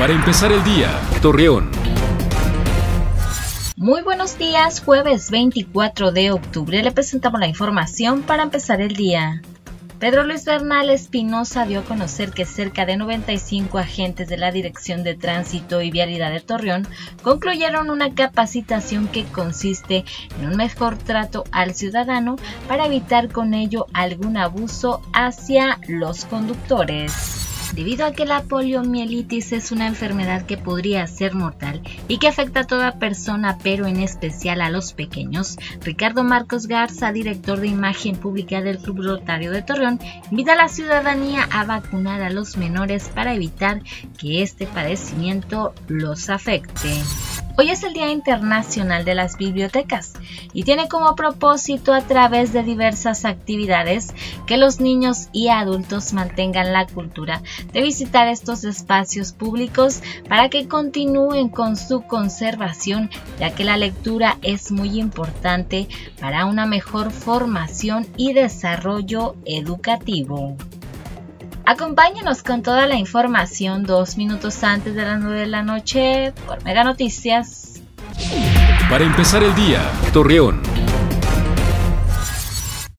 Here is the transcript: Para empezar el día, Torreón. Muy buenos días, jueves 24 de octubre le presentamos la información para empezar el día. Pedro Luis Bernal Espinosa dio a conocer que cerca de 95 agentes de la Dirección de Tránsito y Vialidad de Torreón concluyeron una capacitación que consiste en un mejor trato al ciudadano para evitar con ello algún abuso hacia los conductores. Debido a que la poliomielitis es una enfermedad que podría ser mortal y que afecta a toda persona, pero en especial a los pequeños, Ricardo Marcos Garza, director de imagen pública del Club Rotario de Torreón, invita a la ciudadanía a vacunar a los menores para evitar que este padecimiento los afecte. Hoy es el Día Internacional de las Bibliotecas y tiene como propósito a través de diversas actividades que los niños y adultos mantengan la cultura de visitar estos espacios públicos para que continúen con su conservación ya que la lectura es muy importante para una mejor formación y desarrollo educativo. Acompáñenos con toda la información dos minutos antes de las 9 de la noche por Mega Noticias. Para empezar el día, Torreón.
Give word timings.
Para 0.00 0.14
empezar 0.14 0.50
el 0.50 0.64
día, 0.64 0.98
Torreón. 1.20 1.70
Muy 3.76 4.00
buenos 4.00 4.38
días, 4.38 4.80
jueves 4.80 5.30
24 5.30 6.10
de 6.10 6.30
octubre 6.30 6.82
le 6.82 6.90
presentamos 6.90 7.38
la 7.38 7.46
información 7.46 8.22
para 8.22 8.42
empezar 8.42 8.80
el 8.80 8.96
día. 8.96 9.42
Pedro 9.98 10.24
Luis 10.24 10.46
Bernal 10.46 10.88
Espinosa 10.88 11.66
dio 11.66 11.80
a 11.80 11.84
conocer 11.84 12.30
que 12.30 12.46
cerca 12.46 12.86
de 12.86 12.96
95 12.96 13.76
agentes 13.76 14.26
de 14.26 14.38
la 14.38 14.50
Dirección 14.52 15.02
de 15.04 15.16
Tránsito 15.16 15.82
y 15.82 15.90
Vialidad 15.90 16.32
de 16.32 16.40
Torreón 16.40 16.88
concluyeron 17.22 17.90
una 17.90 18.14
capacitación 18.14 19.06
que 19.06 19.24
consiste 19.24 20.06
en 20.40 20.48
un 20.48 20.56
mejor 20.56 20.96
trato 20.96 21.44
al 21.52 21.74
ciudadano 21.74 22.36
para 22.68 22.86
evitar 22.86 23.30
con 23.30 23.52
ello 23.52 23.84
algún 23.92 24.38
abuso 24.38 25.02
hacia 25.12 25.78
los 25.88 26.24
conductores. 26.24 27.49
Debido 27.74 28.04
a 28.04 28.12
que 28.12 28.26
la 28.26 28.42
poliomielitis 28.42 29.52
es 29.52 29.70
una 29.70 29.86
enfermedad 29.86 30.44
que 30.44 30.56
podría 30.56 31.06
ser 31.06 31.34
mortal 31.34 31.82
y 32.08 32.18
que 32.18 32.28
afecta 32.28 32.60
a 32.60 32.66
toda 32.66 32.98
persona, 32.98 33.58
pero 33.62 33.86
en 33.86 34.00
especial 34.00 34.60
a 34.60 34.70
los 34.70 34.92
pequeños, 34.92 35.56
Ricardo 35.82 36.24
Marcos 36.24 36.66
Garza, 36.66 37.12
director 37.12 37.60
de 37.60 37.68
imagen 37.68 38.16
pública 38.16 38.60
del 38.60 38.78
Club 38.78 39.02
Rotario 39.02 39.52
de 39.52 39.62
Torreón, 39.62 40.00
invita 40.30 40.52
a 40.52 40.56
la 40.56 40.68
ciudadanía 40.68 41.48
a 41.50 41.64
vacunar 41.64 42.22
a 42.22 42.30
los 42.30 42.56
menores 42.56 43.08
para 43.08 43.34
evitar 43.34 43.82
que 44.18 44.42
este 44.42 44.66
padecimiento 44.66 45.72
los 45.88 46.28
afecte. 46.28 46.90
Hoy 47.60 47.68
es 47.68 47.82
el 47.82 47.92
Día 47.92 48.10
Internacional 48.10 49.04
de 49.04 49.14
las 49.14 49.36
Bibliotecas 49.36 50.14
y 50.54 50.62
tiene 50.62 50.88
como 50.88 51.14
propósito 51.14 51.92
a 51.92 52.00
través 52.00 52.54
de 52.54 52.62
diversas 52.62 53.26
actividades 53.26 54.14
que 54.46 54.56
los 54.56 54.80
niños 54.80 55.28
y 55.30 55.48
adultos 55.48 56.14
mantengan 56.14 56.72
la 56.72 56.86
cultura 56.86 57.42
de 57.74 57.82
visitar 57.82 58.28
estos 58.28 58.64
espacios 58.64 59.34
públicos 59.34 60.02
para 60.26 60.48
que 60.48 60.68
continúen 60.68 61.50
con 61.50 61.76
su 61.76 62.00
conservación 62.00 63.10
ya 63.38 63.54
que 63.54 63.64
la 63.64 63.76
lectura 63.76 64.38
es 64.40 64.72
muy 64.72 64.98
importante 64.98 65.86
para 66.18 66.46
una 66.46 66.64
mejor 66.64 67.10
formación 67.10 68.06
y 68.16 68.32
desarrollo 68.32 69.36
educativo. 69.44 70.56
Acompáñenos 71.70 72.42
con 72.42 72.64
toda 72.64 72.88
la 72.88 72.96
información 72.96 73.84
dos 73.84 74.16
minutos 74.16 74.64
antes 74.64 74.92
de 74.96 75.04
las 75.04 75.20
9 75.20 75.38
de 75.38 75.46
la 75.46 75.62
noche 75.62 76.32
por 76.44 76.64
Mega 76.64 76.82
Noticias. 76.82 77.80
Para 78.90 79.04
empezar 79.04 79.44
el 79.44 79.54
día, 79.54 79.80
Torreón. 80.12 80.69